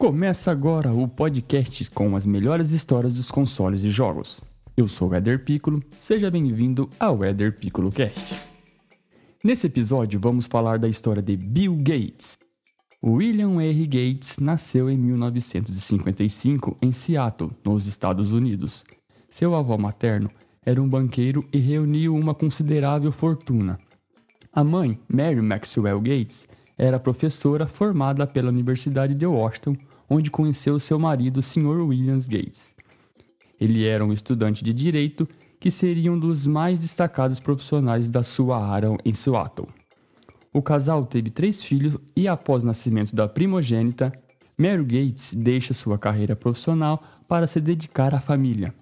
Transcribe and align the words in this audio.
Começa 0.00 0.50
agora 0.50 0.90
o 0.94 1.06
podcast 1.06 1.90
com 1.90 2.16
as 2.16 2.24
melhores 2.24 2.70
histórias 2.70 3.16
dos 3.16 3.30
consoles 3.30 3.84
e 3.84 3.90
jogos. 3.90 4.40
Eu 4.74 4.88
sou 4.88 5.10
o 5.10 5.14
Eder 5.14 5.44
Piccolo, 5.44 5.82
seja 6.00 6.30
bem-vindo 6.30 6.88
ao 6.98 7.22
Eder 7.22 7.58
Piccolo 7.58 7.92
Cast. 7.92 8.48
Nesse 9.44 9.66
episódio 9.66 10.18
vamos 10.18 10.46
falar 10.46 10.78
da 10.78 10.88
história 10.88 11.20
de 11.20 11.36
Bill 11.36 11.76
Gates. 11.76 12.38
William 13.04 13.60
R. 13.60 13.86
Gates 13.86 14.38
nasceu 14.38 14.88
em 14.88 14.96
1955 14.96 16.78
em 16.80 16.92
Seattle, 16.92 17.50
nos 17.62 17.84
Estados 17.84 18.32
Unidos. 18.32 18.82
Seu 19.28 19.54
avô 19.54 19.76
materno 19.76 20.30
era 20.64 20.80
um 20.80 20.88
banqueiro 20.88 21.46
e 21.52 21.58
reuniu 21.58 22.16
uma 22.16 22.34
considerável 22.34 23.12
fortuna. 23.12 23.78
A 24.50 24.64
mãe, 24.64 24.98
Mary 25.06 25.42
Maxwell 25.42 26.00
Gates, 26.00 26.48
era 26.80 26.98
professora 26.98 27.66
formada 27.66 28.26
pela 28.26 28.48
Universidade 28.48 29.14
de 29.14 29.26
Washington, 29.26 29.76
onde 30.08 30.30
conheceu 30.30 30.80
seu 30.80 30.98
marido, 30.98 31.42
Sr. 31.42 31.82
Williams 31.82 32.26
Gates. 32.26 32.74
Ele 33.60 33.84
era 33.84 34.02
um 34.02 34.14
estudante 34.14 34.64
de 34.64 34.72
direito 34.72 35.28
que 35.60 35.70
seria 35.70 36.10
um 36.10 36.18
dos 36.18 36.46
mais 36.46 36.80
destacados 36.80 37.38
profissionais 37.38 38.08
da 38.08 38.22
sua 38.22 38.66
área 38.66 38.96
em 39.04 39.12
Seattle. 39.12 39.68
O 40.54 40.62
casal 40.62 41.04
teve 41.04 41.28
três 41.28 41.62
filhos 41.62 41.98
e, 42.16 42.26
após 42.26 42.62
o 42.62 42.66
nascimento 42.66 43.14
da 43.14 43.28
primogênita, 43.28 44.10
Mary 44.56 44.82
Gates 44.82 45.34
deixa 45.34 45.74
sua 45.74 45.98
carreira 45.98 46.34
profissional 46.34 47.04
para 47.28 47.46
se 47.46 47.60
dedicar 47.60 48.14
à 48.14 48.20
família. 48.20 48.74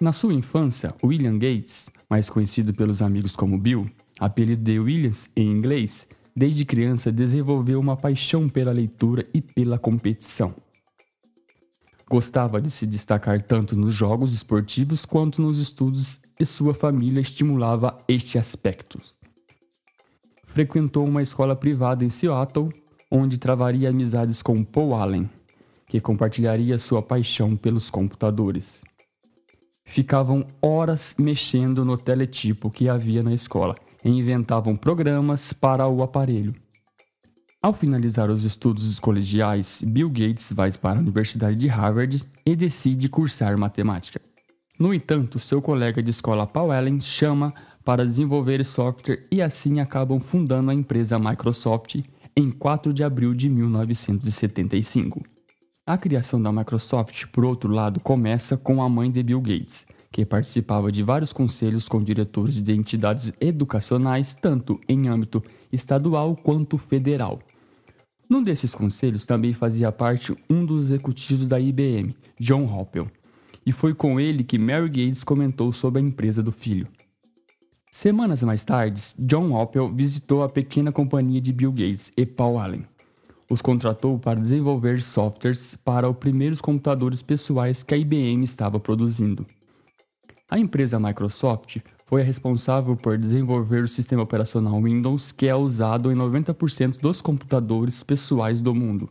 Na 0.00 0.12
sua 0.12 0.32
infância, 0.32 0.94
William 1.04 1.38
Gates, 1.38 1.90
mais 2.08 2.30
conhecido 2.30 2.72
pelos 2.72 3.02
amigos 3.02 3.36
como 3.36 3.58
Bill, 3.58 3.90
apelido 4.18 4.62
de 4.62 4.80
Williams 4.80 5.28
em 5.36 5.50
inglês, 5.50 6.06
Desde 6.38 6.64
criança, 6.64 7.10
desenvolveu 7.10 7.80
uma 7.80 7.96
paixão 7.96 8.48
pela 8.48 8.70
leitura 8.70 9.26
e 9.34 9.42
pela 9.42 9.76
competição. 9.76 10.54
Gostava 12.08 12.62
de 12.62 12.70
se 12.70 12.86
destacar 12.86 13.42
tanto 13.42 13.74
nos 13.74 13.92
jogos 13.92 14.32
esportivos 14.32 15.04
quanto 15.04 15.42
nos 15.42 15.58
estudos 15.58 16.20
e 16.38 16.46
sua 16.46 16.74
família 16.74 17.18
estimulava 17.20 17.98
este 18.06 18.38
aspecto. 18.38 19.00
Frequentou 20.44 21.04
uma 21.04 21.22
escola 21.22 21.56
privada 21.56 22.04
em 22.04 22.08
Seattle, 22.08 22.68
onde 23.10 23.36
travaria 23.36 23.90
amizades 23.90 24.40
com 24.40 24.62
Paul 24.62 24.94
Allen, 24.94 25.28
que 25.88 26.00
compartilharia 26.00 26.78
sua 26.78 27.02
paixão 27.02 27.56
pelos 27.56 27.90
computadores. 27.90 28.80
Ficavam 29.84 30.46
horas 30.62 31.16
mexendo 31.18 31.84
no 31.84 31.98
teletipo 31.98 32.70
que 32.70 32.88
havia 32.88 33.24
na 33.24 33.34
escola 33.34 33.74
e 34.08 34.10
inventavam 34.10 34.74
programas 34.74 35.52
para 35.52 35.86
o 35.86 36.02
aparelho. 36.02 36.54
Ao 37.60 37.74
finalizar 37.74 38.30
os 38.30 38.44
estudos 38.44 38.98
colegiais, 38.98 39.82
Bill 39.86 40.08
Gates 40.08 40.52
vai 40.52 40.72
para 40.72 40.98
a 40.98 41.02
Universidade 41.02 41.56
de 41.56 41.68
Harvard 41.68 42.24
e 42.46 42.56
decide 42.56 43.08
cursar 43.08 43.58
matemática. 43.58 44.20
No 44.80 44.94
entanto, 44.94 45.38
seu 45.38 45.60
colega 45.60 46.02
de 46.02 46.10
escola 46.10 46.46
Paul 46.46 46.70
Allen 46.70 47.00
chama 47.00 47.52
para 47.84 48.06
desenvolver 48.06 48.64
software 48.64 49.26
e 49.30 49.42
assim 49.42 49.80
acabam 49.80 50.20
fundando 50.20 50.70
a 50.70 50.74
empresa 50.74 51.18
Microsoft 51.18 51.96
em 52.34 52.50
4 52.50 52.94
de 52.94 53.04
abril 53.04 53.34
de 53.34 53.48
1975. 53.50 55.22
A 55.84 55.98
criação 55.98 56.40
da 56.40 56.52
Microsoft, 56.52 57.26
por 57.26 57.44
outro 57.44 57.70
lado, 57.70 58.00
começa 58.00 58.56
com 58.56 58.80
a 58.82 58.88
mãe 58.88 59.10
de 59.10 59.22
Bill 59.22 59.40
Gates, 59.40 59.84
que 60.10 60.24
participava 60.24 60.90
de 60.90 61.02
vários 61.02 61.32
conselhos 61.32 61.88
com 61.88 62.02
diretores 62.02 62.62
de 62.62 62.72
entidades 62.72 63.32
educacionais, 63.40 64.34
tanto 64.34 64.80
em 64.88 65.08
âmbito 65.08 65.42
estadual 65.72 66.36
quanto 66.36 66.78
federal. 66.78 67.40
Num 68.28 68.42
desses 68.42 68.74
conselhos 68.74 69.24
também 69.24 69.54
fazia 69.54 69.90
parte 69.90 70.36
um 70.50 70.64
dos 70.64 70.84
executivos 70.84 71.48
da 71.48 71.58
IBM, 71.58 72.14
John 72.38 72.64
Hoppel, 72.64 73.08
e 73.64 73.72
foi 73.72 73.94
com 73.94 74.20
ele 74.20 74.44
que 74.44 74.58
Mary 74.58 74.88
Gates 74.88 75.24
comentou 75.24 75.72
sobre 75.72 76.00
a 76.00 76.04
empresa 76.04 76.42
do 76.42 76.52
filho. 76.52 76.86
Semanas 77.90 78.42
mais 78.42 78.64
tarde, 78.64 79.02
John 79.18 79.52
Hoppel 79.52 79.92
visitou 79.92 80.42
a 80.42 80.48
pequena 80.48 80.92
companhia 80.92 81.40
de 81.40 81.52
Bill 81.52 81.72
Gates 81.72 82.12
e 82.16 82.26
Paul 82.26 82.58
Allen. 82.58 82.84
Os 83.50 83.62
contratou 83.62 84.18
para 84.18 84.40
desenvolver 84.40 85.00
softwares 85.00 85.74
para 85.82 86.08
os 86.08 86.16
primeiros 86.16 86.60
computadores 86.60 87.22
pessoais 87.22 87.82
que 87.82 87.94
a 87.94 87.96
IBM 87.96 88.44
estava 88.44 88.78
produzindo. 88.78 89.46
A 90.50 90.58
empresa 90.58 90.98
Microsoft 90.98 91.76
foi 92.06 92.22
a 92.22 92.24
responsável 92.24 92.96
por 92.96 93.18
desenvolver 93.18 93.84
o 93.84 93.88
sistema 93.88 94.22
operacional 94.22 94.80
Windows, 94.80 95.30
que 95.30 95.46
é 95.46 95.54
usado 95.54 96.10
em 96.10 96.14
90% 96.14 96.98
dos 96.98 97.20
computadores 97.20 98.02
pessoais 98.02 98.62
do 98.62 98.74
mundo. 98.74 99.10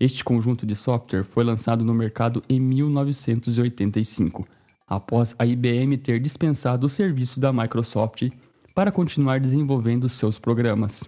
Este 0.00 0.24
conjunto 0.24 0.66
de 0.66 0.74
software 0.74 1.22
foi 1.22 1.44
lançado 1.44 1.84
no 1.84 1.94
mercado 1.94 2.42
em 2.48 2.58
1985, 2.58 4.44
após 4.88 5.32
a 5.38 5.46
IBM 5.46 5.96
ter 5.96 6.18
dispensado 6.18 6.88
o 6.88 6.90
serviço 6.90 7.38
da 7.38 7.52
Microsoft 7.52 8.28
para 8.74 8.90
continuar 8.90 9.38
desenvolvendo 9.38 10.08
seus 10.08 10.40
programas. 10.40 11.04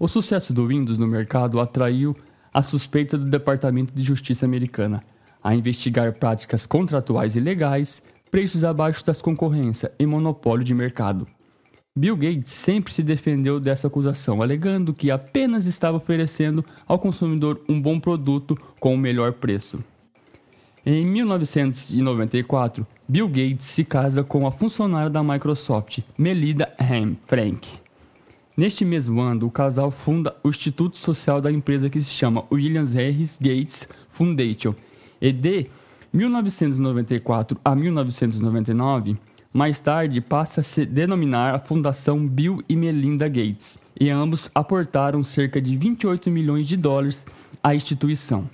O 0.00 0.08
sucesso 0.08 0.52
do 0.52 0.66
Windows 0.66 0.98
no 0.98 1.06
mercado 1.06 1.60
atraiu 1.60 2.16
a 2.52 2.60
suspeita 2.60 3.16
do 3.16 3.26
Departamento 3.26 3.94
de 3.94 4.02
Justiça 4.02 4.44
americana 4.44 5.00
a 5.44 5.54
investigar 5.54 6.12
práticas 6.14 6.66
contratuais 6.66 7.36
ilegais 7.36 8.02
preços 8.36 8.64
abaixo 8.64 9.02
das 9.02 9.22
concorrência 9.22 9.90
e 9.98 10.04
monopólio 10.04 10.62
de 10.62 10.74
mercado. 10.74 11.26
Bill 11.96 12.14
Gates 12.14 12.52
sempre 12.52 12.92
se 12.92 13.02
defendeu 13.02 13.58
dessa 13.58 13.86
acusação, 13.86 14.42
alegando 14.42 14.92
que 14.92 15.10
apenas 15.10 15.64
estava 15.64 15.96
oferecendo 15.96 16.62
ao 16.86 16.98
consumidor 16.98 17.62
um 17.66 17.80
bom 17.80 17.98
produto 17.98 18.54
com 18.78 18.94
o 18.94 18.98
melhor 18.98 19.32
preço. 19.32 19.82
Em 20.84 21.06
1994, 21.06 22.86
Bill 23.08 23.26
Gates 23.26 23.64
se 23.64 23.82
casa 23.82 24.22
com 24.22 24.46
a 24.46 24.52
funcionária 24.52 25.08
da 25.08 25.22
Microsoft, 25.22 26.00
Melinda 26.18 26.70
Ham 26.78 27.16
Frank. 27.26 27.66
Neste 28.54 28.84
mesmo 28.84 29.18
ano, 29.22 29.46
o 29.46 29.50
casal 29.50 29.90
funda 29.90 30.36
o 30.44 30.50
Instituto 30.50 30.98
Social 30.98 31.40
da 31.40 31.50
empresa 31.50 31.88
que 31.88 32.02
se 32.02 32.10
chama 32.10 32.44
Williams 32.52 32.94
R. 32.94 33.30
Gates 33.40 33.88
Foundation, 34.10 34.74
e 35.22 35.32
de 35.32 35.70
1994 36.16 37.60
a 37.62 37.76
1999, 37.76 39.18
mais 39.52 39.78
tarde 39.78 40.18
passa 40.22 40.60
a 40.60 40.64
se 40.64 40.86
denominar 40.86 41.54
a 41.54 41.58
Fundação 41.58 42.26
Bill 42.26 42.62
e 42.66 42.74
Melinda 42.74 43.28
Gates, 43.28 43.78
e 44.00 44.08
ambos 44.08 44.50
aportaram 44.54 45.22
cerca 45.22 45.60
de 45.60 45.76
28 45.76 46.30
milhões 46.30 46.66
de 46.66 46.74
dólares 46.74 47.26
à 47.62 47.74
instituição. 47.74 48.48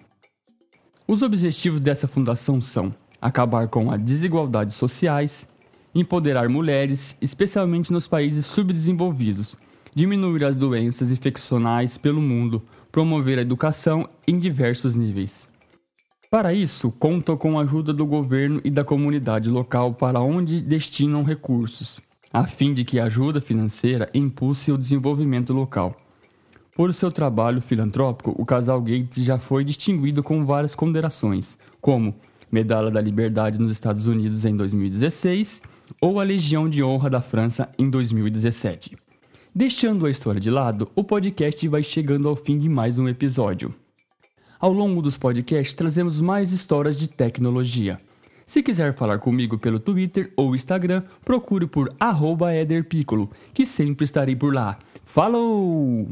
Os 1.06 1.22
objetivos 1.22 1.80
dessa 1.80 2.08
fundação 2.08 2.60
são 2.60 2.92
acabar 3.20 3.68
com 3.68 3.92
as 3.92 4.00
desigualdades 4.00 4.74
sociais, 4.74 5.46
empoderar 5.94 6.48
mulheres, 6.48 7.16
especialmente 7.22 7.92
nos 7.92 8.08
países 8.08 8.44
subdesenvolvidos, 8.44 9.54
diminuir 9.94 10.44
as 10.44 10.56
doenças 10.56 11.12
infeccionais 11.12 11.96
pelo 11.96 12.20
mundo, 12.20 12.60
promover 12.90 13.38
a 13.38 13.42
educação 13.42 14.08
em 14.26 14.36
diversos 14.36 14.96
níveis. 14.96 15.51
Para 16.32 16.54
isso, 16.54 16.90
contam 16.92 17.36
com 17.36 17.58
a 17.58 17.62
ajuda 17.62 17.92
do 17.92 18.06
governo 18.06 18.58
e 18.64 18.70
da 18.70 18.82
comunidade 18.82 19.50
local 19.50 19.92
para 19.92 20.18
onde 20.18 20.62
destinam 20.62 21.22
recursos, 21.22 22.00
a 22.32 22.46
fim 22.46 22.72
de 22.72 22.86
que 22.86 22.98
a 22.98 23.04
ajuda 23.04 23.38
financeira 23.38 24.08
impulse 24.14 24.72
o 24.72 24.78
desenvolvimento 24.78 25.52
local. 25.52 25.94
Por 26.74 26.94
seu 26.94 27.12
trabalho 27.12 27.60
filantrópico, 27.60 28.34
o 28.38 28.46
casal 28.46 28.80
Gates 28.80 29.22
já 29.22 29.38
foi 29.38 29.62
distinguido 29.62 30.22
com 30.22 30.46
várias 30.46 30.74
condecorações, 30.74 31.58
como 31.82 32.14
Medalha 32.50 32.90
da 32.90 33.02
Liberdade 33.02 33.58
nos 33.58 33.70
Estados 33.70 34.06
Unidos 34.06 34.46
em 34.46 34.56
2016 34.56 35.60
ou 36.00 36.18
a 36.18 36.22
Legião 36.22 36.66
de 36.66 36.82
Honra 36.82 37.10
da 37.10 37.20
França 37.20 37.68
em 37.78 37.90
2017. 37.90 38.96
Deixando 39.54 40.06
a 40.06 40.10
história 40.10 40.40
de 40.40 40.50
lado, 40.50 40.90
o 40.96 41.04
podcast 41.04 41.68
vai 41.68 41.82
chegando 41.82 42.26
ao 42.26 42.36
fim 42.36 42.58
de 42.58 42.70
mais 42.70 42.98
um 42.98 43.06
episódio. 43.06 43.74
Ao 44.62 44.72
longo 44.72 45.02
dos 45.02 45.18
podcasts, 45.18 45.74
trazemos 45.74 46.20
mais 46.20 46.52
histórias 46.52 46.96
de 46.96 47.08
tecnologia. 47.08 47.98
Se 48.46 48.62
quiser 48.62 48.94
falar 48.94 49.18
comigo 49.18 49.58
pelo 49.58 49.80
Twitter 49.80 50.32
ou 50.36 50.54
Instagram, 50.54 51.02
procure 51.24 51.66
por 51.66 51.92
@ederpiccolo, 52.60 53.28
que 53.52 53.66
sempre 53.66 54.04
estarei 54.04 54.36
por 54.36 54.54
lá. 54.54 54.78
Falou! 55.04 56.06